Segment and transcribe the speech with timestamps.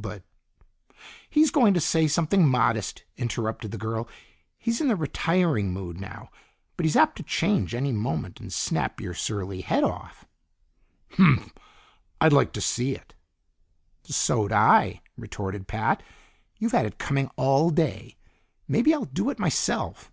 [0.00, 0.22] But"
[1.28, 4.06] "He's going to say something modest," interrupted the girl.
[4.56, 6.30] "He's in the retiring mood now,
[6.76, 10.24] but he's apt to change any moment, and snap your surly head off."
[11.16, 11.52] "Humph!
[12.20, 13.12] I'd like to see it."
[14.04, 16.04] "So'd I," retorted Pat.
[16.60, 18.18] "You've had it coming all day;
[18.68, 20.12] maybe I'll do it myself."